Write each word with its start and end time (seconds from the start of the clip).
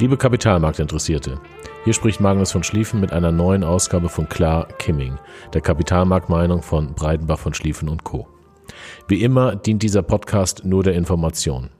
Liebe 0.00 0.16
Kapitalmarktinteressierte, 0.16 1.40
hier 1.82 1.92
spricht 1.92 2.20
Magnus 2.20 2.52
von 2.52 2.62
Schlieffen 2.62 3.00
mit 3.00 3.12
einer 3.12 3.32
neuen 3.32 3.64
Ausgabe 3.64 4.08
von 4.08 4.28
Klar 4.28 4.68
Kimming, 4.78 5.18
der 5.52 5.60
Kapitalmarktmeinung 5.60 6.62
von 6.62 6.94
Breidenbach 6.94 7.40
von 7.40 7.52
Schlieffen 7.52 7.88
und 7.88 8.04
Co. 8.04 8.28
Wie 9.08 9.24
immer 9.24 9.56
dient 9.56 9.82
dieser 9.82 10.02
Podcast 10.02 10.64
nur 10.64 10.84
der 10.84 10.94
Information. 10.94 11.70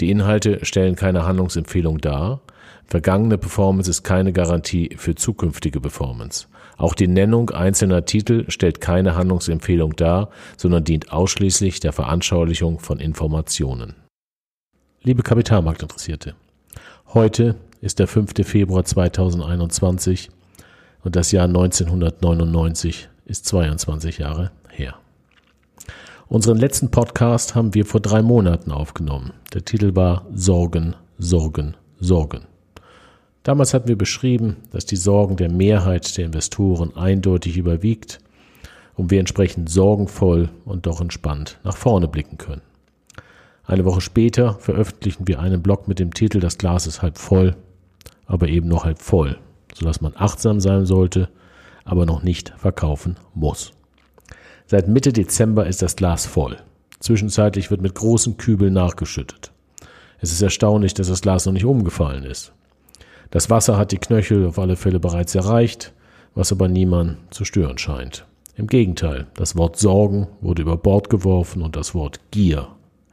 Die 0.00 0.10
Inhalte 0.10 0.64
stellen 0.64 0.96
keine 0.96 1.26
Handlungsempfehlung 1.26 1.98
dar. 1.98 2.40
Vergangene 2.86 3.36
Performance 3.36 3.90
ist 3.90 4.02
keine 4.02 4.32
Garantie 4.32 4.96
für 4.96 5.14
zukünftige 5.14 5.78
Performance. 5.78 6.46
Auch 6.78 6.94
die 6.94 7.08
Nennung 7.08 7.50
einzelner 7.50 8.06
Titel 8.06 8.46
stellt 8.48 8.80
keine 8.80 9.14
Handlungsempfehlung 9.14 9.94
dar, 9.94 10.30
sondern 10.56 10.84
dient 10.84 11.12
ausschließlich 11.12 11.80
der 11.80 11.92
Veranschaulichung 11.92 12.78
von 12.78 12.98
Informationen. 12.98 13.94
Liebe 15.02 15.22
Kapitalmarktinteressierte, 15.22 16.34
heute 17.14 17.56
ist 17.80 17.98
der 17.98 18.06
5. 18.06 18.32
Februar 18.42 18.84
2021 18.84 20.30
und 21.04 21.16
das 21.16 21.32
Jahr 21.32 21.46
1999 21.46 23.08
ist 23.24 23.46
22 23.46 24.18
Jahre 24.18 24.50
her. 24.70 24.94
Unseren 26.28 26.58
letzten 26.58 26.90
Podcast 26.90 27.54
haben 27.54 27.74
wir 27.74 27.86
vor 27.86 28.00
drei 28.00 28.20
Monaten 28.20 28.70
aufgenommen. 28.70 29.32
Der 29.54 29.64
Titel 29.64 29.96
war 29.96 30.26
Sorgen, 30.34 30.94
Sorgen, 31.18 31.74
Sorgen. 31.98 32.42
Damals 33.42 33.72
hatten 33.72 33.88
wir 33.88 33.96
beschrieben, 33.96 34.56
dass 34.70 34.84
die 34.84 34.96
Sorgen 34.96 35.36
der 35.36 35.50
Mehrheit 35.50 36.18
der 36.18 36.26
Investoren 36.26 36.94
eindeutig 36.96 37.56
überwiegt 37.56 38.18
und 38.94 39.10
wir 39.10 39.20
entsprechend 39.20 39.70
sorgenvoll 39.70 40.50
und 40.66 40.84
doch 40.86 41.00
entspannt 41.00 41.58
nach 41.64 41.76
vorne 41.76 42.08
blicken 42.08 42.36
können. 42.36 42.62
Eine 43.68 43.84
Woche 43.84 44.00
später 44.00 44.54
veröffentlichen 44.54 45.28
wir 45.28 45.40
einen 45.40 45.62
Blog 45.62 45.88
mit 45.88 45.98
dem 45.98 46.14
Titel 46.14 46.40
Das 46.40 46.56
Glas 46.56 46.86
ist 46.86 47.02
halb 47.02 47.18
voll, 47.18 47.54
aber 48.24 48.48
eben 48.48 48.66
noch 48.66 48.86
halb 48.86 48.98
voll, 48.98 49.38
sodass 49.74 50.00
man 50.00 50.14
achtsam 50.16 50.58
sein 50.58 50.86
sollte, 50.86 51.28
aber 51.84 52.06
noch 52.06 52.22
nicht 52.22 52.54
verkaufen 52.56 53.16
muss. 53.34 53.72
Seit 54.64 54.88
Mitte 54.88 55.12
Dezember 55.12 55.66
ist 55.66 55.82
das 55.82 55.96
Glas 55.96 56.24
voll. 56.24 56.56
Zwischenzeitlich 57.00 57.70
wird 57.70 57.82
mit 57.82 57.94
großen 57.94 58.38
Kübeln 58.38 58.72
nachgeschüttet. 58.72 59.52
Es 60.18 60.32
ist 60.32 60.40
erstaunlich, 60.40 60.94
dass 60.94 61.08
das 61.08 61.20
Glas 61.20 61.44
noch 61.44 61.52
nicht 61.52 61.66
umgefallen 61.66 62.24
ist. 62.24 62.54
Das 63.30 63.50
Wasser 63.50 63.76
hat 63.76 63.92
die 63.92 63.98
Knöchel 63.98 64.46
auf 64.46 64.58
alle 64.58 64.76
Fälle 64.76 64.98
bereits 64.98 65.34
erreicht, 65.34 65.92
was 66.34 66.52
aber 66.52 66.68
niemand 66.68 67.18
zu 67.34 67.44
stören 67.44 67.76
scheint. 67.76 68.24
Im 68.56 68.66
Gegenteil, 68.66 69.26
das 69.34 69.56
Wort 69.56 69.76
Sorgen 69.76 70.26
wurde 70.40 70.62
über 70.62 70.78
Bord 70.78 71.10
geworfen 71.10 71.60
und 71.60 71.76
das 71.76 71.94
Wort 71.94 72.18
Gier 72.30 72.68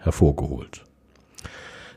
hervorgeholt. 0.05 0.83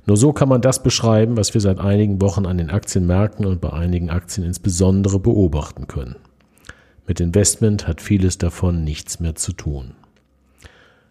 Nur 0.06 0.17
so 0.17 0.33
kann 0.33 0.48
man 0.48 0.62
das 0.62 0.83
beschreiben, 0.83 1.37
was 1.37 1.53
wir 1.53 1.61
seit 1.61 1.78
einigen 1.78 2.20
Wochen 2.23 2.47
an 2.47 2.56
den 2.56 2.70
Aktienmärkten 2.70 3.45
und 3.45 3.61
bei 3.61 3.73
einigen 3.73 4.09
Aktien 4.09 4.47
insbesondere 4.47 5.20
beobachten 5.20 5.87
können. 5.87 6.17
Mit 7.06 7.20
Investment 7.20 7.87
hat 7.87 8.00
vieles 8.00 8.39
davon 8.39 8.84
nichts 8.84 9.20
mehr 9.20 9.34
zu 9.34 9.53
tun. 9.53 9.92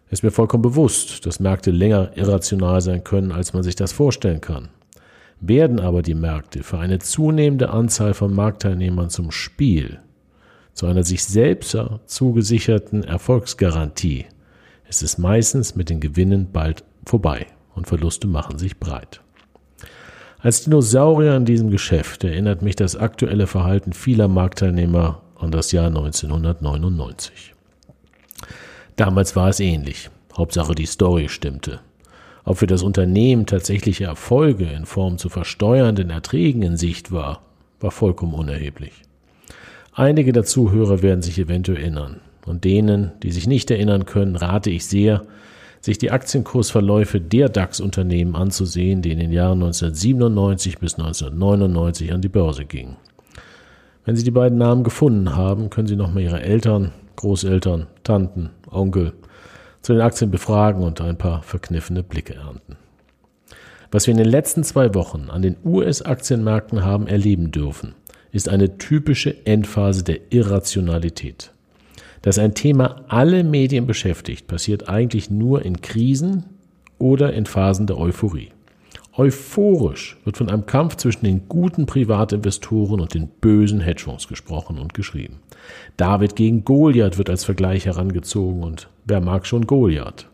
Es 0.06 0.20
ist 0.20 0.22
mir 0.24 0.30
vollkommen 0.30 0.62
bewusst, 0.62 1.26
dass 1.26 1.38
Märkte 1.38 1.70
länger 1.70 2.16
irrational 2.16 2.80
sein 2.80 3.04
können, 3.04 3.30
als 3.30 3.52
man 3.52 3.62
sich 3.62 3.76
das 3.76 3.92
vorstellen 3.92 4.40
kann. 4.40 4.68
Werden 5.40 5.78
aber 5.78 6.02
die 6.02 6.14
Märkte 6.14 6.62
für 6.62 6.78
eine 6.78 6.98
zunehmende 6.98 7.70
Anzahl 7.70 8.14
von 8.14 8.34
Marktteilnehmern 8.34 9.10
zum 9.10 9.30
Spiel, 9.30 10.00
zu 10.72 10.86
einer 10.86 11.04
sich 11.04 11.24
selbst 11.24 11.76
zugesicherten 12.06 13.04
Erfolgsgarantie, 13.04 14.26
ist 14.88 15.02
es 15.02 15.18
meistens 15.18 15.76
mit 15.76 15.90
den 15.90 16.00
Gewinnen 16.00 16.50
bald 16.52 16.84
vorbei 17.08 17.46
und 17.74 17.86
Verluste 17.86 18.26
machen 18.28 18.58
sich 18.58 18.78
breit. 18.78 19.20
Als 20.40 20.62
Dinosaurier 20.62 21.34
in 21.36 21.44
diesem 21.44 21.70
Geschäft 21.70 22.22
erinnert 22.22 22.62
mich 22.62 22.76
das 22.76 22.94
aktuelle 22.94 23.48
Verhalten 23.48 23.92
vieler 23.92 24.28
Marktteilnehmer 24.28 25.20
an 25.36 25.50
das 25.50 25.72
Jahr 25.72 25.88
1999. 25.88 27.54
Damals 28.94 29.34
war 29.34 29.48
es 29.48 29.58
ähnlich. 29.58 30.10
Hauptsache 30.36 30.74
die 30.74 30.86
Story 30.86 31.28
stimmte. 31.28 31.80
Ob 32.44 32.58
für 32.58 32.66
das 32.66 32.82
Unternehmen 32.82 33.46
tatsächliche 33.46 34.04
Erfolge 34.04 34.64
in 34.64 34.86
Form 34.86 35.18
zu 35.18 35.28
versteuernden 35.28 36.10
Erträgen 36.10 36.62
in 36.62 36.76
Sicht 36.76 37.10
war, 37.10 37.42
war 37.80 37.90
vollkommen 37.90 38.34
unerheblich. 38.34 38.92
Einige 39.92 40.32
der 40.32 40.44
Zuhörer 40.44 41.02
werden 41.02 41.22
sich 41.22 41.38
eventuell 41.38 41.78
erinnern. 41.78 42.20
Und 42.46 42.64
denen, 42.64 43.12
die 43.22 43.32
sich 43.32 43.46
nicht 43.46 43.70
erinnern 43.70 44.06
können, 44.06 44.36
rate 44.36 44.70
ich 44.70 44.86
sehr, 44.86 45.24
sich 45.80 45.98
die 45.98 46.10
Aktienkursverläufe 46.10 47.20
der 47.20 47.48
DAX-Unternehmen 47.48 48.34
anzusehen, 48.34 49.02
die 49.02 49.12
in 49.12 49.18
den 49.18 49.32
Jahren 49.32 49.62
1997 49.62 50.78
bis 50.78 50.94
1999 50.94 52.12
an 52.12 52.20
die 52.20 52.28
Börse 52.28 52.64
gingen. 52.64 52.96
Wenn 54.04 54.16
Sie 54.16 54.24
die 54.24 54.30
beiden 54.30 54.58
Namen 54.58 54.84
gefunden 54.84 55.36
haben, 55.36 55.70
können 55.70 55.86
Sie 55.86 55.96
nochmal 55.96 56.22
Ihre 56.22 56.42
Eltern, 56.42 56.92
Großeltern, 57.16 57.88
Tanten, 58.04 58.50
Onkel 58.70 59.12
zu 59.82 59.92
den 59.92 60.02
Aktien 60.02 60.30
befragen 60.30 60.82
und 60.82 61.00
ein 61.00 61.18
paar 61.18 61.42
verkniffene 61.42 62.02
Blicke 62.02 62.34
ernten. 62.34 62.76
Was 63.90 64.06
wir 64.06 64.12
in 64.12 64.18
den 64.18 64.28
letzten 64.28 64.64
zwei 64.64 64.94
Wochen 64.94 65.30
an 65.30 65.42
den 65.42 65.56
US-Aktienmärkten 65.64 66.84
haben 66.84 67.06
erleben 67.06 67.50
dürfen, 67.50 67.94
ist 68.32 68.48
eine 68.48 68.76
typische 68.76 69.46
Endphase 69.46 70.04
der 70.04 70.32
Irrationalität. 70.32 71.52
Dass 72.22 72.38
ein 72.38 72.54
Thema 72.54 73.04
alle 73.08 73.44
Medien 73.44 73.86
beschäftigt, 73.86 74.46
passiert 74.46 74.88
eigentlich 74.88 75.30
nur 75.30 75.64
in 75.64 75.80
Krisen 75.80 76.44
oder 76.98 77.32
in 77.32 77.46
Phasen 77.46 77.86
der 77.86 77.98
Euphorie. 77.98 78.50
Euphorisch 79.16 80.16
wird 80.24 80.36
von 80.36 80.48
einem 80.48 80.66
Kampf 80.66 80.94
zwischen 80.96 81.24
den 81.24 81.48
guten 81.48 81.86
Privatinvestoren 81.86 83.00
und 83.00 83.14
den 83.14 83.26
bösen 83.26 83.80
Hedgefonds 83.80 84.28
gesprochen 84.28 84.78
und 84.78 84.94
geschrieben. 84.94 85.40
David 85.96 86.36
gegen 86.36 86.64
Goliath 86.64 87.18
wird 87.18 87.28
als 87.28 87.44
Vergleich 87.44 87.86
herangezogen 87.86 88.62
und 88.62 88.88
wer 89.06 89.20
mag 89.20 89.44
schon 89.44 89.66
Goliath? 89.66 90.28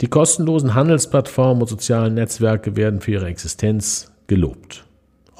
Die 0.00 0.08
kostenlosen 0.08 0.74
Handelsplattformen 0.74 1.62
und 1.62 1.68
sozialen 1.68 2.14
Netzwerke 2.14 2.74
werden 2.74 3.00
für 3.00 3.12
ihre 3.12 3.26
Existenz 3.26 4.10
gelobt. 4.26 4.87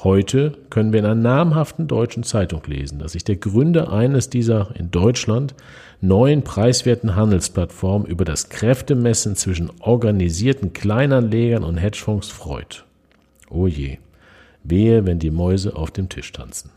Heute 0.01 0.53
können 0.69 0.93
wir 0.93 1.01
in 1.01 1.05
einer 1.05 1.15
namhaften 1.15 1.87
deutschen 1.89 2.23
Zeitung 2.23 2.61
lesen, 2.67 2.99
dass 2.99 3.11
sich 3.11 3.25
der 3.25 3.35
Gründer 3.35 3.91
eines 3.91 4.29
dieser 4.29 4.73
in 4.77 4.91
Deutschland 4.91 5.55
neuen 5.99 6.41
preiswerten 6.41 7.17
Handelsplattformen 7.17 8.07
über 8.07 8.23
das 8.23 8.47
Kräftemessen 8.47 9.35
zwischen 9.35 9.69
organisierten 9.81 10.71
Kleinanlegern 10.71 11.65
und 11.65 11.75
Hedgefonds 11.75 12.29
freut. 12.29 12.85
Oh 13.49 13.67
je, 13.67 13.97
wehe, 14.63 15.05
wenn 15.05 15.19
die 15.19 15.31
Mäuse 15.31 15.75
auf 15.75 15.91
dem 15.91 16.07
Tisch 16.07 16.31
tanzen. 16.31 16.69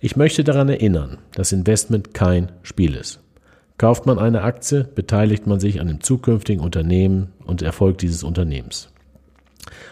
Ich 0.00 0.14
möchte 0.14 0.44
daran 0.44 0.68
erinnern, 0.68 1.18
dass 1.32 1.50
Investment 1.50 2.14
kein 2.14 2.52
Spiel 2.62 2.94
ist. 2.94 3.18
Kauft 3.76 4.06
man 4.06 4.20
eine 4.20 4.42
Aktie, 4.42 4.84
beteiligt 4.84 5.48
man 5.48 5.58
sich 5.58 5.80
an 5.80 5.88
dem 5.88 6.00
zukünftigen 6.00 6.62
Unternehmen 6.62 7.32
und 7.44 7.60
Erfolg 7.60 7.98
dieses 7.98 8.22
Unternehmens. 8.22 8.93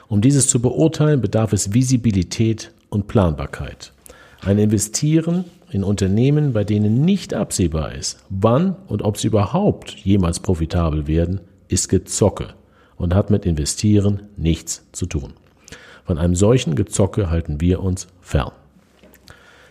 Um 0.08 0.20
dieses 0.20 0.48
zu 0.48 0.60
beurteilen, 0.60 1.20
bedarf 1.20 1.52
es 1.52 1.72
Visibilität 1.72 2.72
und 2.90 3.06
Planbarkeit. 3.06 3.92
Ein 4.42 4.58
Investieren 4.58 5.44
in 5.70 5.84
Unternehmen, 5.84 6.52
bei 6.52 6.64
denen 6.64 7.02
nicht 7.04 7.32
absehbar 7.32 7.94
ist, 7.94 8.18
wann 8.28 8.76
und 8.88 9.02
ob 9.02 9.16
sie 9.16 9.28
überhaupt 9.28 9.92
jemals 9.96 10.40
profitabel 10.40 11.06
werden, 11.06 11.40
ist 11.68 11.88
Gezocke 11.88 12.54
und 12.96 13.14
hat 13.14 13.30
mit 13.30 13.46
Investieren 13.46 14.22
nichts 14.36 14.84
zu 14.92 15.06
tun. 15.06 15.32
Von 16.04 16.18
einem 16.18 16.34
solchen 16.34 16.74
Gezocke 16.74 17.30
halten 17.30 17.60
wir 17.60 17.82
uns 17.82 18.08
fern. 18.20 18.52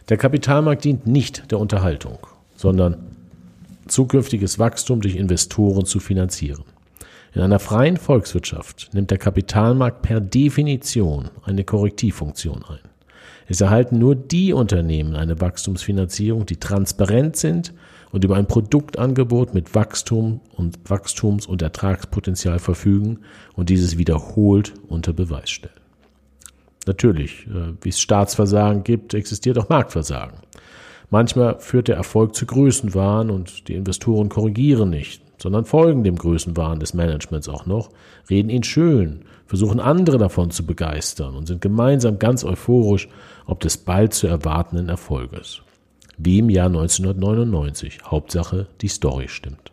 Der 0.09 0.17
Kapitalmarkt 0.17 0.83
dient 0.83 1.05
nicht 1.05 1.51
der 1.51 1.59
Unterhaltung, 1.59 2.17
sondern 2.55 2.97
zukünftiges 3.87 4.57
Wachstum 4.57 5.01
durch 5.01 5.15
Investoren 5.15 5.85
zu 5.85 5.99
finanzieren. 5.99 6.63
In 7.33 7.41
einer 7.41 7.59
freien 7.59 7.95
Volkswirtschaft 7.95 8.89
nimmt 8.93 9.09
der 9.09 9.17
Kapitalmarkt 9.17 10.01
per 10.01 10.19
Definition 10.19 11.29
eine 11.43 11.63
Korrektivfunktion 11.63 12.65
ein. 12.67 12.79
Es 13.47 13.61
erhalten 13.61 13.99
nur 13.99 14.15
die 14.15 14.51
Unternehmen 14.51 15.15
eine 15.15 15.39
Wachstumsfinanzierung, 15.39 16.45
die 16.45 16.57
transparent 16.57 17.37
sind 17.37 17.73
und 18.11 18.25
über 18.25 18.35
ein 18.35 18.47
Produktangebot 18.47 19.53
mit 19.53 19.73
Wachstum 19.73 20.41
und 20.57 20.77
Wachstums- 20.89 21.47
und 21.47 21.61
Ertragspotenzial 21.61 22.59
verfügen 22.59 23.19
und 23.55 23.69
dieses 23.69 23.97
wiederholt 23.97 24.73
unter 24.89 25.13
Beweis 25.13 25.49
stellen. 25.49 25.73
Natürlich, 26.85 27.47
äh, 27.47 27.73
wie 27.81 27.89
es 27.89 28.01
Staatsversagen 28.01 28.83
gibt, 28.83 29.13
existiert 29.13 29.57
auch 29.57 29.69
Marktversagen. 29.69 30.39
Manchmal 31.09 31.59
führt 31.59 31.87
der 31.87 31.95
Erfolg 31.95 32.35
zu 32.35 32.45
Größenwahn 32.45 33.29
und 33.29 33.69
die 33.69 33.75
Investoren 33.75 34.27
korrigieren 34.27 34.89
nicht 34.89 35.21
sondern 35.41 35.65
folgen 35.65 36.03
dem 36.03 36.15
Größenwahn 36.15 36.79
des 36.79 36.93
Managements 36.93 37.49
auch 37.49 37.65
noch, 37.65 37.89
reden 38.29 38.49
ihn 38.49 38.63
schön, 38.63 39.21
versuchen 39.47 39.79
andere 39.79 40.17
davon 40.17 40.51
zu 40.51 40.65
begeistern 40.65 41.35
und 41.35 41.47
sind 41.47 41.61
gemeinsam 41.61 42.19
ganz 42.19 42.43
euphorisch 42.43 43.09
ob 43.45 43.59
des 43.59 43.77
bald 43.77 44.13
zu 44.13 44.27
erwartenden 44.27 44.87
Erfolges. 44.87 45.61
Wie 46.17 46.39
im 46.39 46.49
Jahr 46.49 46.67
1999. 46.67 47.99
Hauptsache, 48.05 48.67
die 48.81 48.87
Story 48.87 49.27
stimmt. 49.27 49.71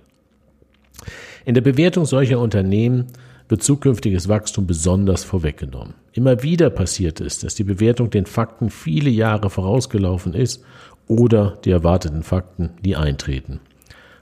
In 1.45 1.55
der 1.55 1.61
Bewertung 1.61 2.07
solcher 2.07 2.41
Unternehmen 2.41 3.07
wird 3.49 3.63
zukünftiges 3.63 4.29
Wachstum 4.29 4.67
besonders 4.67 5.25
vorweggenommen. 5.25 5.95
Immer 6.13 6.43
wieder 6.43 6.71
passiert 6.71 7.21
es, 7.21 7.39
dass 7.39 7.55
die 7.55 7.65
Bewertung 7.65 8.11
den 8.11 8.27
Fakten 8.27 8.71
viele 8.71 9.11
Jahre 9.11 9.51
vorausgelaufen 9.51 10.35
ist 10.35 10.65
oder 11.07 11.59
die 11.65 11.71
erwarteten 11.71 12.23
Fakten 12.23 12.71
nie 12.83 12.97
eintreten. 12.97 13.61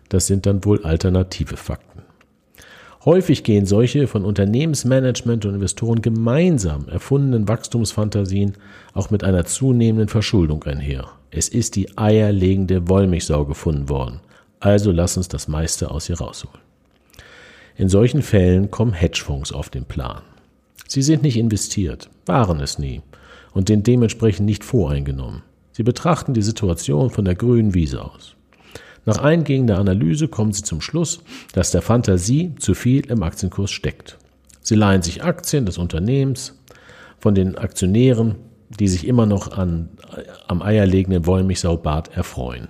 Das 0.09 0.27
sind 0.27 0.47
dann 0.47 0.65
wohl 0.65 0.85
alternative 0.85 1.57
Fakten. 1.57 2.03
Häufig 3.05 3.45
gehen 3.45 3.67
solche 3.67 4.09
von 4.09 4.25
Unternehmensmanagement 4.25 5.45
und 5.47 5.55
Investoren 5.55 6.03
gemeinsam 6.03 6.89
erfundenen 6.89 7.47
Wachstumsfantasien 7.47 8.55
auch 8.95 9.11
mit 9.11 9.23
einer 9.23 9.45
zunehmenden 9.45 10.09
Verschuldung 10.09 10.65
einher. 10.65 11.09
Es 11.31 11.49
ist 11.49 11.77
die 11.77 11.97
eierlegende 11.97 12.89
Wollmilchsau 12.89 13.45
gefunden 13.45 13.89
worden. 13.89 14.21
Also 14.59 14.91
lass 14.91 15.17
uns 15.17 15.29
das 15.29 15.47
meiste 15.47 15.91
aus 15.91 16.09
ihr 16.09 16.19
rausholen. 16.19 16.59
In 17.77 17.89
solchen 17.89 18.23
Fällen 18.23 18.73
kommen 18.73 18.93
Hedgefonds 18.93 19.53
auf 19.53 19.69
den 19.69 19.85
Plan. 19.85 20.23
Sie 20.89 21.03
sind 21.03 21.23
nicht 21.23 21.37
investiert, 21.37 22.09
waren 22.25 22.59
es 22.59 22.79
nie 22.79 23.03
und 23.53 23.69
sind 23.69 23.87
dementsprechend 23.87 24.47
nicht 24.47 24.65
voreingenommen. 24.65 25.43
Sie 25.73 25.83
betrachten 25.83 26.35
die 26.35 26.43
Situation 26.43 27.11
von 27.11 27.25
der 27.25 27.35
grünen 27.35 27.75
Wiese 27.75 28.03
aus. 28.03 28.35
Nach 29.07 29.19
eingehender 29.19 29.79
Analyse 29.79 30.27
kommen 30.27 30.53
sie 30.53 30.65
zum 30.65 30.81
Schluss, 30.81 31.23
dass 31.53 31.71
der 31.71 31.81
Fantasie 31.81 32.55
zu 32.59 32.75
viel 32.75 33.07
im 33.07 33.23
Aktienkurs 33.23 33.71
steckt. 33.71 34.19
Sie 34.61 34.75
leihen 34.75 35.03
sich 35.03 35.23
Aktien 35.23 35.65
des 35.65 35.79
Unternehmens 35.79 36.59
von 37.19 37.37
den 37.37 37.57
Aktionären, 37.57 38.35
die 38.69 38.89
sich 38.89 39.07
immer 39.07 39.25
noch 39.25 39.57
an, 39.57 39.91
am 40.49 40.61
eierlegenden 40.61 41.25
Wollmilchsaubart 41.25 42.17
erfreuen. 42.17 42.67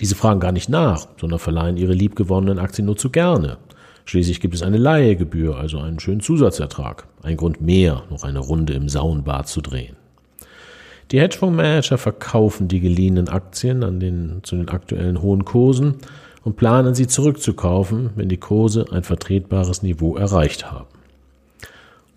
Diese 0.00 0.14
fragen 0.14 0.40
gar 0.40 0.52
nicht 0.52 0.70
nach, 0.70 1.08
sondern 1.20 1.38
verleihen 1.38 1.76
ihre 1.76 1.92
liebgewonnenen 1.92 2.58
Aktien 2.58 2.86
nur 2.86 2.96
zu 2.96 3.10
gerne. 3.10 3.58
Schließlich 4.06 4.40
gibt 4.40 4.54
es 4.54 4.62
eine 4.62 4.78
Leihegebühr, 4.78 5.58
also 5.58 5.78
einen 5.78 6.00
schönen 6.00 6.20
Zusatzertrag. 6.20 7.06
Ein 7.22 7.36
Grund 7.36 7.60
mehr, 7.60 8.04
noch 8.08 8.24
eine 8.24 8.38
Runde 8.38 8.72
im 8.72 8.88
Sauenbad 8.88 9.46
zu 9.46 9.60
drehen. 9.60 9.96
Die 11.10 11.20
Hedgefondsmanager 11.20 11.96
verkaufen 11.96 12.68
die 12.68 12.80
geliehenen 12.80 13.28
Aktien 13.28 13.82
an 13.82 13.98
den, 13.98 14.40
zu 14.42 14.56
den 14.56 14.68
aktuellen 14.68 15.22
hohen 15.22 15.46
Kursen 15.46 15.94
und 16.44 16.56
planen 16.56 16.94
sie 16.94 17.06
zurückzukaufen, 17.06 18.10
wenn 18.14 18.28
die 18.28 18.36
Kurse 18.36 18.86
ein 18.92 19.04
vertretbares 19.04 19.82
Niveau 19.82 20.16
erreicht 20.16 20.70
haben. 20.70 20.86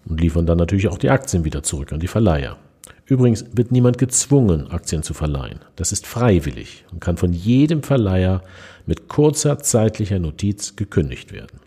Und 0.06 0.20
liefern 0.20 0.46
dann 0.46 0.58
natürlich 0.58 0.90
auch 0.90 0.98
die 0.98 1.10
Aktien 1.10 1.46
wieder 1.46 1.64
zurück 1.64 1.94
an 1.94 2.02
die 2.02 2.08
Verleiher. 2.08 2.58
Übrigens 3.06 3.46
wird 3.54 3.72
niemand 3.72 3.98
gezwungen, 3.98 4.72
Aktien 4.72 5.04
zu 5.04 5.14
verleihen. 5.14 5.60
Das 5.76 5.92
ist 5.92 6.06
freiwillig 6.06 6.86
und 6.92 7.00
kann 7.00 7.18
von 7.18 7.32
jedem 7.32 7.84
Verleiher 7.84 8.42
mit 8.86 9.08
kurzer 9.08 9.60
zeitlicher 9.60 10.20
Notiz 10.20 10.76
gekündigt 10.76 11.32
werden. 11.32 11.60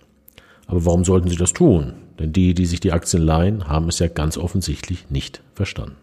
Aber 0.66 0.84
warum 0.84 1.04
sollten 1.04 1.28
sie 1.28 1.36
das 1.36 1.52
tun? 1.52 1.94
Denn 2.18 2.32
die, 2.32 2.54
die 2.54 2.66
sich 2.66 2.80
die 2.80 2.92
Aktien 2.92 3.22
leihen, 3.22 3.68
haben 3.68 3.88
es 3.88 3.98
ja 3.98 4.08
ganz 4.08 4.36
offensichtlich 4.36 5.10
nicht 5.10 5.42
verstanden. 5.54 5.96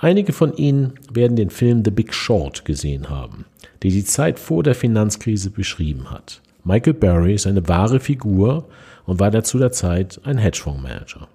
Einige 0.00 0.32
von 0.32 0.56
Ihnen 0.56 0.92
werden 1.12 1.34
den 1.34 1.50
Film 1.50 1.82
The 1.84 1.90
Big 1.90 2.14
Short 2.14 2.64
gesehen 2.64 3.10
haben, 3.10 3.46
der 3.82 3.90
die 3.90 4.04
Zeit 4.04 4.38
vor 4.38 4.62
der 4.62 4.76
Finanzkrise 4.76 5.50
beschrieben 5.50 6.12
hat. 6.12 6.40
Michael 6.62 6.94
Burry 6.94 7.34
ist 7.34 7.48
eine 7.48 7.66
wahre 7.66 7.98
Figur 7.98 8.68
und 9.06 9.18
war 9.18 9.32
dazu 9.32 9.58
der 9.58 9.72
Zeit 9.72 10.20
ein 10.22 10.38
Hedgefondsmanager. 10.38 11.26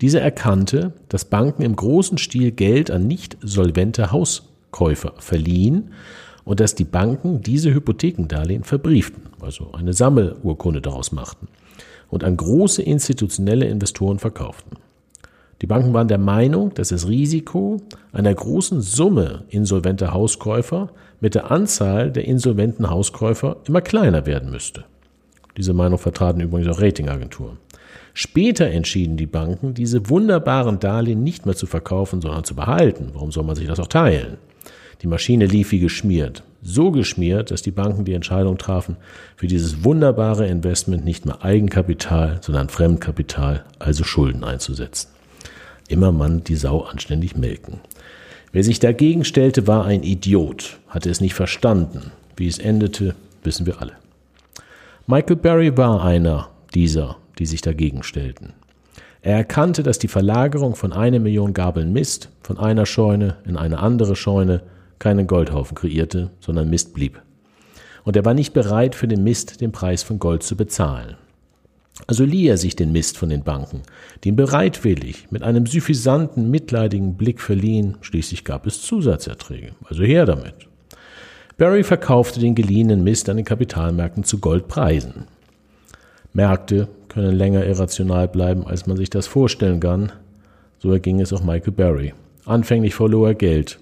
Dieser 0.00 0.22
erkannte, 0.22 0.92
dass 1.08 1.24
Banken 1.24 1.62
im 1.62 1.76
großen 1.76 2.18
Stil 2.18 2.50
Geld 2.50 2.90
an 2.90 3.06
nicht 3.06 3.36
solvente 3.42 4.10
Hauskäufer 4.10 5.12
verliehen 5.18 5.92
und 6.44 6.58
dass 6.58 6.74
die 6.74 6.84
Banken 6.84 7.42
diese 7.42 7.72
Hypothekendarlehen 7.72 8.64
verbrieften, 8.64 9.22
also 9.40 9.70
eine 9.70 9.92
Sammelurkunde 9.92 10.80
daraus 10.80 11.12
machten 11.12 11.46
und 12.08 12.24
an 12.24 12.36
große 12.36 12.82
institutionelle 12.82 13.66
Investoren 13.66 14.18
verkauften. 14.18 14.78
Die 15.62 15.66
Banken 15.66 15.92
waren 15.92 16.08
der 16.08 16.18
Meinung, 16.18 16.72
dass 16.74 16.88
das 16.88 17.06
Risiko 17.06 17.82
einer 18.12 18.32
großen 18.32 18.80
Summe 18.80 19.44
insolventer 19.50 20.14
Hauskäufer 20.14 20.90
mit 21.20 21.34
der 21.34 21.50
Anzahl 21.50 22.10
der 22.10 22.24
insolventen 22.24 22.88
Hauskäufer 22.88 23.58
immer 23.66 23.82
kleiner 23.82 24.24
werden 24.24 24.50
müsste. 24.50 24.84
Diese 25.56 25.74
Meinung 25.74 25.98
vertraten 25.98 26.40
übrigens 26.40 26.68
auch 26.68 26.80
Ratingagenturen. 26.80 27.58
Später 28.14 28.68
entschieden 28.68 29.16
die 29.16 29.26
Banken, 29.26 29.74
diese 29.74 30.08
wunderbaren 30.08 30.80
Darlehen 30.80 31.22
nicht 31.22 31.44
mehr 31.44 31.54
zu 31.54 31.66
verkaufen, 31.66 32.22
sondern 32.22 32.44
zu 32.44 32.54
behalten. 32.54 33.10
Warum 33.12 33.30
soll 33.30 33.44
man 33.44 33.56
sich 33.56 33.66
das 33.66 33.80
auch 33.80 33.86
teilen? 33.86 34.38
Die 35.02 35.06
Maschine 35.06 35.46
lief 35.46 35.72
wie 35.72 35.80
geschmiert. 35.80 36.42
So 36.62 36.90
geschmiert, 36.90 37.50
dass 37.50 37.62
die 37.62 37.70
Banken 37.70 38.04
die 38.04 38.12
Entscheidung 38.12 38.58
trafen, 38.58 38.96
für 39.36 39.46
dieses 39.46 39.84
wunderbare 39.84 40.46
Investment 40.46 41.04
nicht 41.04 41.24
mehr 41.24 41.42
Eigenkapital, 41.42 42.38
sondern 42.42 42.68
Fremdkapital, 42.68 43.64
also 43.78 44.04
Schulden 44.04 44.44
einzusetzen. 44.44 45.08
Immer 45.90 46.12
man 46.12 46.42
die 46.44 46.56
Sau 46.56 46.80
anständig 46.80 47.36
melken. 47.36 47.80
Wer 48.52 48.64
sich 48.64 48.80
dagegen 48.80 49.24
stellte, 49.24 49.66
war 49.66 49.84
ein 49.84 50.02
Idiot, 50.02 50.78
hatte 50.88 51.10
es 51.10 51.20
nicht 51.20 51.34
verstanden. 51.34 52.12
Wie 52.36 52.48
es 52.48 52.58
endete, 52.58 53.14
wissen 53.44 53.66
wir 53.66 53.80
alle. 53.80 53.92
Michael 55.06 55.36
Berry 55.36 55.76
war 55.76 56.02
einer 56.02 56.48
dieser 56.74 57.16
die 57.40 57.46
sich 57.46 57.62
dagegen 57.62 58.02
stellten. 58.02 58.52
Er 59.22 59.34
erkannte, 59.36 59.82
dass 59.82 59.98
die 59.98 60.08
Verlagerung 60.08 60.76
von 60.76 60.92
einer 60.92 61.18
Million 61.18 61.52
Gabeln 61.52 61.92
Mist 61.92 62.28
von 62.42 62.58
einer 62.58 62.86
Scheune 62.86 63.36
in 63.46 63.56
eine 63.56 63.78
andere 63.80 64.14
Scheune 64.14 64.62
keinen 64.98 65.26
Goldhaufen 65.26 65.74
kreierte, 65.74 66.30
sondern 66.40 66.70
Mist 66.70 66.94
blieb. 66.94 67.20
Und 68.04 68.16
er 68.16 68.24
war 68.24 68.34
nicht 68.34 68.52
bereit, 68.52 68.94
für 68.94 69.08
den 69.08 69.24
Mist 69.24 69.60
den 69.60 69.72
Preis 69.72 70.02
von 70.02 70.18
Gold 70.18 70.42
zu 70.42 70.56
bezahlen. 70.56 71.16
Also 72.06 72.24
lieh 72.24 72.48
er 72.48 72.56
sich 72.56 72.76
den 72.76 72.92
Mist 72.92 73.18
von 73.18 73.28
den 73.28 73.44
Banken, 73.44 73.82
die 74.24 74.30
ihm 74.30 74.36
bereitwillig 74.36 75.26
mit 75.30 75.42
einem 75.42 75.66
suffisanten, 75.66 76.50
mitleidigen 76.50 77.14
Blick 77.16 77.40
verliehen, 77.40 77.96
schließlich 78.00 78.44
gab 78.44 78.66
es 78.66 78.82
Zusatzerträge, 78.82 79.72
also 79.84 80.02
her 80.02 80.26
damit. 80.26 80.54
Barry 81.56 81.84
verkaufte 81.84 82.40
den 82.40 82.54
geliehenen 82.54 83.04
Mist 83.04 83.28
an 83.28 83.36
den 83.36 83.44
Kapitalmärkten 83.44 84.24
zu 84.24 84.38
Goldpreisen. 84.38 85.26
Märkte 86.32 86.88
können 87.08 87.34
länger 87.34 87.66
irrational 87.66 88.28
bleiben, 88.28 88.66
als 88.66 88.86
man 88.86 88.96
sich 88.96 89.10
das 89.10 89.26
vorstellen 89.26 89.80
kann. 89.80 90.12
So 90.78 90.90
erging 90.90 91.20
es 91.20 91.32
auch 91.32 91.42
Michael 91.42 91.72
Berry. 91.72 92.14
Anfänglich 92.46 92.94
verlor 92.94 93.28
er 93.28 93.34
Geld, 93.34 93.78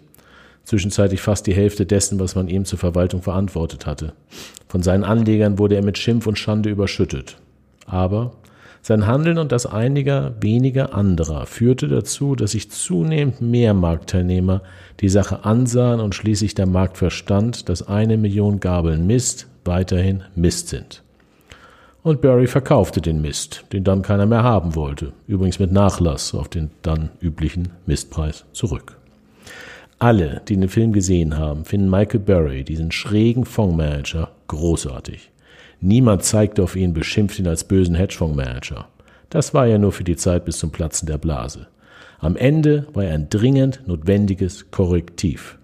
zwischenzeitlich 0.64 1.20
fast 1.20 1.46
die 1.46 1.54
Hälfte 1.54 1.86
dessen, 1.86 2.18
was 2.18 2.34
man 2.34 2.48
ihm 2.48 2.64
zur 2.64 2.78
Verwaltung 2.78 3.22
verantwortet 3.22 3.86
hatte. 3.86 4.12
Von 4.66 4.82
seinen 4.82 5.04
Anlegern 5.04 5.58
wurde 5.58 5.76
er 5.76 5.84
mit 5.84 5.98
Schimpf 5.98 6.26
und 6.26 6.38
Schande 6.38 6.70
überschüttet. 6.70 7.36
Aber 7.88 8.32
sein 8.82 9.06
Handeln 9.06 9.38
und 9.38 9.52
das 9.52 9.66
einiger 9.66 10.34
weniger 10.40 10.94
anderer 10.94 11.46
führte 11.46 11.88
dazu, 11.88 12.34
dass 12.34 12.52
sich 12.52 12.70
zunehmend 12.70 13.40
mehr 13.40 13.74
Marktteilnehmer 13.74 14.62
die 15.00 15.08
Sache 15.08 15.44
ansahen 15.44 16.00
und 16.00 16.14
schließlich 16.14 16.54
der 16.54 16.66
Markt 16.66 16.96
verstand, 16.96 17.68
dass 17.68 17.86
eine 17.86 18.16
Million 18.16 18.60
Gabeln 18.60 19.06
Mist 19.06 19.48
weiterhin 19.64 20.22
Mist 20.34 20.68
sind 20.68 21.02
und 22.08 22.22
Barry 22.22 22.46
verkaufte 22.46 23.00
den 23.00 23.20
Mist, 23.20 23.64
den 23.72 23.84
dann 23.84 24.02
keiner 24.02 24.26
mehr 24.26 24.42
haben 24.42 24.74
wollte, 24.74 25.12
übrigens 25.26 25.58
mit 25.58 25.72
Nachlass 25.72 26.34
auf 26.34 26.48
den 26.48 26.70
dann 26.82 27.10
üblichen 27.20 27.70
Mistpreis 27.86 28.46
zurück. 28.52 28.96
Alle, 29.98 30.40
die 30.48 30.56
den 30.56 30.68
Film 30.68 30.92
gesehen 30.92 31.36
haben, 31.36 31.64
finden 31.64 31.90
Michael 31.90 32.20
Barry, 32.20 32.64
diesen 32.64 32.92
schrägen 32.92 33.44
Fondsmanager, 33.44 34.30
großartig. 34.46 35.30
Niemand 35.80 36.24
zeigte 36.24 36.62
auf 36.62 36.74
ihn, 36.74 36.92
beschimpft 36.92 37.38
ihn 37.38 37.46
als 37.46 37.64
bösen 37.64 37.94
Hedgefondsmanager. 37.94 38.88
Das 39.30 39.54
war 39.54 39.66
ja 39.66 39.78
nur 39.78 39.92
für 39.92 40.04
die 40.04 40.16
Zeit 40.16 40.44
bis 40.44 40.58
zum 40.58 40.72
Platzen 40.72 41.06
der 41.06 41.18
Blase. 41.18 41.68
Am 42.18 42.36
Ende 42.36 42.86
war 42.94 43.04
er 43.04 43.14
ein 43.14 43.30
dringend 43.30 43.86
notwendiges 43.86 44.70
Korrektiv, 44.70 45.58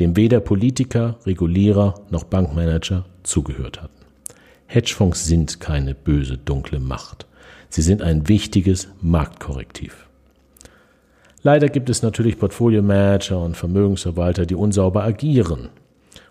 dem 0.00 0.16
weder 0.16 0.40
Politiker, 0.40 1.18
Regulierer 1.24 1.94
noch 2.10 2.24
Bankmanager 2.24 3.04
zugehört 3.22 3.80
hatten. 3.80 3.94
Hedgefonds 4.66 5.26
sind 5.26 5.60
keine 5.60 5.94
böse, 5.94 6.36
dunkle 6.38 6.80
Macht. 6.80 7.26
Sie 7.68 7.82
sind 7.82 8.02
ein 8.02 8.28
wichtiges 8.28 8.88
Marktkorrektiv. 9.00 10.08
Leider 11.42 11.68
gibt 11.68 11.88
es 11.90 12.02
natürlich 12.02 12.38
Portfolio-Manager 12.38 13.40
und 13.40 13.56
Vermögensverwalter, 13.56 14.46
die 14.46 14.56
unsauber 14.56 15.04
agieren 15.04 15.70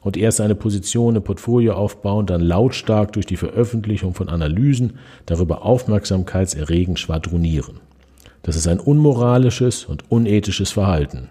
und 0.02 0.18
erst 0.18 0.42
eine 0.42 0.56
Position 0.56 1.16
im 1.16 1.24
Portfolio 1.24 1.74
aufbauen, 1.74 2.26
dann 2.26 2.42
lautstark 2.42 3.14
durch 3.14 3.26
die 3.26 3.38
Veröffentlichung 3.38 4.14
von 4.14 4.30
Analysen 4.30 4.98
darüber 5.26 5.64
aufmerksamkeitserregend 5.64 7.00
schwadronieren. 7.00 7.80
Das 8.44 8.56
ist 8.56 8.68
ein 8.68 8.80
unmoralisches 8.80 9.86
und 9.86 10.10
unethisches 10.10 10.72
Verhalten, 10.72 11.30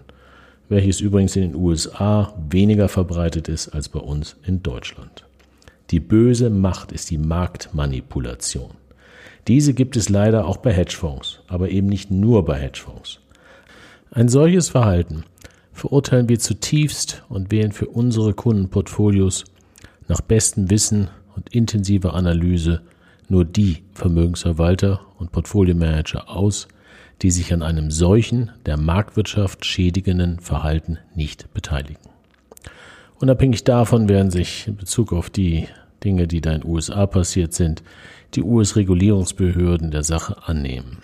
welches 0.69 1.01
übrigens 1.01 1.35
in 1.35 1.41
den 1.41 1.55
USA 1.55 2.33
weniger 2.49 2.87
verbreitet 2.87 3.47
ist 3.47 3.69
als 3.69 3.89
bei 3.89 3.99
uns 3.99 4.35
in 4.45 4.61
Deutschland. 4.61 5.25
Die 5.89 5.99
böse 5.99 6.51
Macht 6.51 6.91
ist 6.91 7.09
die 7.09 7.17
Marktmanipulation. 7.17 8.71
Diese 9.47 9.73
gibt 9.73 9.97
es 9.97 10.09
leider 10.09 10.45
auch 10.45 10.57
bei 10.57 10.71
Hedgefonds, 10.71 11.41
aber 11.47 11.69
eben 11.69 11.87
nicht 11.87 12.11
nur 12.11 12.45
bei 12.45 12.59
Hedgefonds. 12.59 13.19
Ein 14.11 14.29
solches 14.29 14.69
Verhalten 14.69 15.23
verurteilen 15.79 16.29
wir 16.29 16.39
zutiefst 16.39 17.23
und 17.29 17.51
wählen 17.51 17.71
für 17.71 17.87
unsere 17.87 18.33
Kundenportfolios 18.33 19.45
nach 20.07 20.21
bestem 20.21 20.69
Wissen 20.69 21.09
und 21.35 21.53
intensiver 21.55 22.13
Analyse 22.13 22.81
nur 23.29 23.45
die 23.45 23.83
Vermögensverwalter 23.93 25.01
und 25.17 25.31
Portfoliomanager 25.31 26.29
aus, 26.29 26.67
die 27.21 27.31
sich 27.31 27.53
an 27.53 27.63
einem 27.63 27.91
solchen, 27.91 28.51
der 28.65 28.77
Marktwirtschaft 28.77 29.65
schädigenden 29.65 30.39
Verhalten 30.39 30.97
nicht 31.15 31.53
beteiligen. 31.53 32.09
Unabhängig 33.19 33.63
davon 33.63 34.07
werden 34.09 34.31
sich 34.31 34.67
in 34.67 34.77
Bezug 34.77 35.13
auf 35.13 35.29
die 35.29 35.67
Dinge, 36.03 36.27
die 36.27 36.41
da 36.41 36.53
in 36.53 36.61
den 36.61 36.69
USA 36.69 37.05
passiert 37.05 37.53
sind, 37.53 37.83
die 38.35 38.43
US-Regulierungsbehörden 38.43 39.91
der 39.91 40.03
Sache 40.03 40.47
annehmen. 40.47 40.99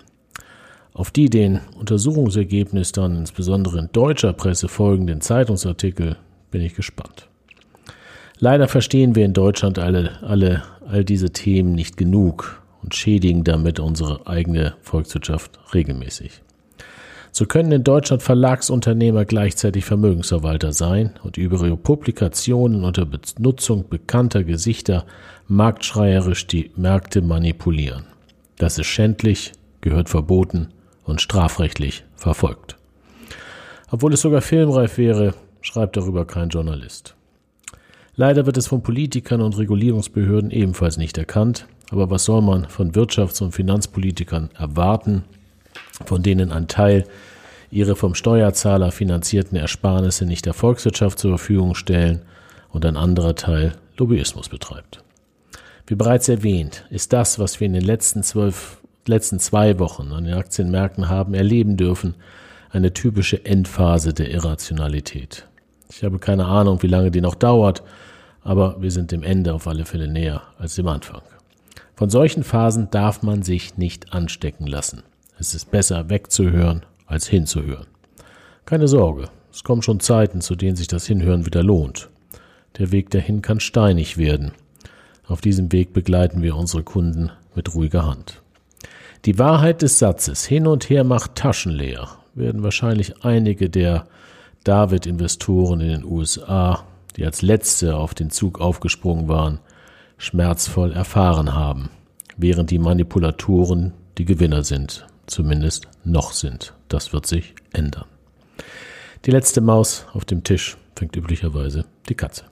Auf 0.96 1.12
die 1.12 1.30
den 1.30 1.60
Untersuchungsergebnis 1.78 2.94
dann 2.94 3.18
insbesondere 3.18 3.80
in 3.80 3.90
deutscher 3.92 4.32
Presse 4.32 4.70
folgenden 4.70 5.20
Zeitungsartikel 5.20 6.16
bin 6.52 6.62
ich 6.62 6.74
gespannt. 6.74 7.28
Leider 8.40 8.70
verstehen 8.70 9.14
wir 9.14 9.26
in 9.26 9.34
Deutschland 9.34 9.78
alle, 9.78 10.24
alle 10.24 10.64
all 10.88 11.04
diese 11.04 11.32
Themen 11.32 11.74
nicht 11.74 11.98
genug 11.98 12.64
und 12.82 12.96
schädigen 12.96 13.44
damit 13.44 13.82
unsere 13.82 14.26
eigene 14.26 14.76
Volkswirtschaft 14.84 15.60
regelmäßig. 15.74 16.42
So 17.34 17.46
können 17.46 17.74
in 17.74 17.84
Deutschland 17.84 18.24
Verlagsunternehmer 18.24 19.26
gleichzeitig 19.26 19.84
Vermögensverwalter 19.84 20.72
sein 20.72 21.12
und 21.24 21.36
über 21.36 21.58
ihre 21.66 21.76
Publikationen 21.76 22.86
unter 22.86 23.06
Benutzung 23.06 23.90
bekannter 23.90 24.46
Gesichter 24.46 25.06
marktschreierisch 25.50 26.48
die 26.48 26.72
Märkte 26.78 27.22
manipulieren. 27.22 28.06
Das 28.58 28.80
ist 28.80 28.88
schändlich, 28.88 29.52
gehört 29.82 30.08
verboten 30.08 30.70
und 31.06 31.22
strafrechtlich 31.22 32.04
verfolgt. 32.16 32.76
Obwohl 33.90 34.14
es 34.14 34.22
sogar 34.22 34.42
filmreif 34.42 34.98
wäre, 34.98 35.34
schreibt 35.62 35.96
darüber 35.96 36.26
kein 36.26 36.50
Journalist. 36.50 37.16
Leider 38.16 38.46
wird 38.46 38.58
es 38.58 38.68
von 38.68 38.82
Politikern 38.82 39.42
und 39.42 39.58
Regulierungsbehörden 39.58 40.52
ebenfalls 40.52 40.98
nicht 40.98 41.18
erkannt, 41.18 41.68
aber 41.92 42.10
was 42.10 42.26
soll 42.26 42.42
man 42.42 42.70
von 42.70 42.94
Wirtschafts- 42.94 43.44
und 43.44 43.52
Finanzpolitikern 43.52 44.50
erwarten, 44.58 45.24
von 46.06 46.24
denen 46.24 46.52
ein 46.52 46.68
Teil 46.68 47.06
ihre 47.72 47.96
vom 47.96 48.16
Steuerzahler 48.16 48.92
finanzierten 48.92 49.58
Ersparnisse 49.58 50.26
nicht 50.26 50.46
der 50.46 50.54
Volkswirtschaft 50.54 51.20
zur 51.20 51.38
Verfügung 51.38 51.76
stellen 51.76 52.22
und 52.70 52.86
ein 52.86 52.98
anderer 52.98 53.36
Teil 53.36 53.74
Lobbyismus 53.98 54.50
betreibt. 54.50 55.04
Wie 55.88 55.96
bereits 55.96 56.30
erwähnt, 56.30 56.86
ist 56.90 57.14
das, 57.14 57.38
was 57.38 57.60
wir 57.60 57.68
in 57.68 57.74
den 57.74 57.84
letzten 57.84 58.24
zwölf, 58.24 58.78
letzten 59.08 59.40
zwei 59.40 59.80
Wochen 59.80 60.12
an 60.12 60.26
den 60.26 60.34
Aktienmärkten 60.34 61.10
haben 61.10 61.34
erleben 61.34 61.78
dürfen, 61.78 62.16
eine 62.70 62.94
typische 62.94 63.46
Endphase 63.46 64.14
der 64.14 64.32
Irrationalität. 64.32 65.48
Ich 65.90 66.04
habe 66.04 66.20
keine 66.20 66.46
Ahnung, 66.46 66.82
wie 66.84 66.88
lange 66.88 67.12
die 67.12 67.22
noch 67.22 67.36
dauert, 67.36 67.84
aber 68.42 68.82
wir 68.82 68.92
sind 68.92 69.12
dem 69.12 69.24
Ende 69.24 69.54
auf 69.54 69.68
alle 69.68 69.86
Fälle 69.86 70.08
näher 70.08 70.42
als 70.58 70.76
dem 70.76 70.88
Anfang. 70.88 71.22
Von 71.96 72.10
solchen 72.10 72.44
Phasen 72.44 72.90
darf 72.92 73.24
man 73.24 73.44
sich 73.44 73.78
nicht 73.78 74.14
anstecken 74.14 74.68
lassen. 74.68 75.04
Es 75.40 75.54
ist 75.54 75.72
besser 75.72 76.10
wegzuhören 76.10 76.84
als 77.08 77.28
hinzuhören. 77.28 77.88
Keine 78.66 78.88
Sorge, 78.88 79.30
es 79.52 79.64
kommen 79.64 79.82
schon 79.82 80.00
Zeiten, 80.00 80.42
zu 80.42 80.56
denen 80.56 80.76
sich 80.76 80.88
das 80.88 81.06
Hinhören 81.06 81.46
wieder 81.46 81.64
lohnt. 81.64 82.10
Der 82.78 82.92
Weg 82.92 83.10
dahin 83.12 83.42
kann 83.42 83.60
steinig 83.62 84.18
werden. 84.18 84.52
Auf 85.28 85.40
diesem 85.40 85.72
Weg 85.72 85.94
begleiten 85.94 86.42
wir 86.42 86.56
unsere 86.56 86.84
Kunden 86.84 87.32
mit 87.56 87.74
ruhiger 87.74 88.06
Hand. 88.06 88.42
Die 89.26 89.40
Wahrheit 89.40 89.82
des 89.82 89.98
Satzes 89.98 90.46
hin 90.46 90.68
und 90.68 90.90
her 90.90 91.04
macht 91.04 91.36
Taschen 91.36 91.72
leer 91.72 92.10
werden 92.36 92.64
wahrscheinlich 92.64 93.24
einige 93.24 93.70
der 93.70 94.06
David-Investoren 94.66 95.80
in 95.82 95.88
den 95.88 96.04
USA, 96.04 96.84
die 97.16 97.26
als 97.26 97.42
letzte 97.42 97.96
auf 97.96 98.14
den 98.14 98.30
Zug 98.30 98.60
aufgesprungen 98.60 99.28
waren, 99.28 99.60
schmerzvoll 100.18 100.92
erfahren 100.92 101.54
haben, 101.54 101.90
während 102.38 102.72
die 102.72 102.80
Manipulatoren 102.80 103.94
die 104.18 104.26
Gewinner 104.26 104.64
sind 104.64 105.08
zumindest 105.28 105.88
noch 106.04 106.34
sind. 106.34 106.74
Das 106.88 107.14
wird 107.14 107.26
sich 107.26 107.56
ändern. 107.74 108.06
Die 109.26 109.32
letzte 109.32 109.62
Maus 109.62 110.06
auf 110.14 110.26
dem 110.26 110.44
Tisch 110.44 110.78
fängt 110.96 111.16
üblicherweise 111.16 111.86
die 112.10 112.16
Katze. 112.16 112.44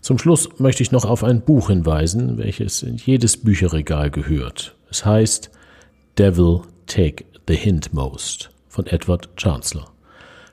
Zum 0.00 0.18
Schluss 0.18 0.48
möchte 0.58 0.82
ich 0.82 0.92
noch 0.92 1.04
auf 1.04 1.22
ein 1.22 1.42
Buch 1.42 1.68
hinweisen, 1.68 2.38
welches 2.38 2.82
in 2.82 2.96
jedes 2.96 3.36
Bücherregal 3.36 4.10
gehört. 4.10 4.74
Es 4.90 5.04
heißt 5.04 5.50
Devil 6.18 6.62
Take 6.88 7.24
the 7.46 7.54
Hint 7.54 7.94
Most 7.94 8.50
von 8.66 8.88
Edward 8.88 9.28
Chancellor. 9.36 9.92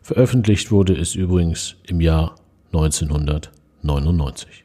Veröffentlicht 0.04 0.72
wurde 0.72 0.94
es 0.94 1.16
übrigens 1.16 1.78
im 1.88 2.02
Jahr 2.02 2.36
1999. 2.72 4.64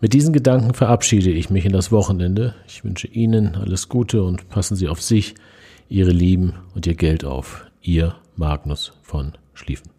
Mit 0.00 0.14
diesen 0.14 0.32
Gedanken 0.32 0.72
verabschiede 0.72 1.30
ich 1.30 1.50
mich 1.50 1.66
in 1.66 1.72
das 1.72 1.92
Wochenende. 1.92 2.54
Ich 2.66 2.84
wünsche 2.84 3.08
Ihnen 3.08 3.54
alles 3.54 3.90
Gute 3.90 4.22
und 4.22 4.48
passen 4.48 4.76
Sie 4.76 4.88
auf 4.88 5.02
sich, 5.02 5.34
Ihre 5.90 6.12
Lieben 6.12 6.54
und 6.74 6.86
Ihr 6.86 6.94
Geld 6.94 7.26
auf. 7.26 7.66
Ihr 7.82 8.14
Magnus 8.34 8.94
von 9.02 9.32
Schlieffen. 9.52 9.97